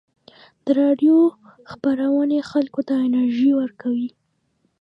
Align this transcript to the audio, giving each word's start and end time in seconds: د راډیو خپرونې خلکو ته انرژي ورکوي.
د 0.65 0.67
راډیو 0.81 1.17
خپرونې 1.71 2.39
خلکو 2.51 2.81
ته 2.87 2.93
انرژي 3.07 3.51
ورکوي. 3.61 4.09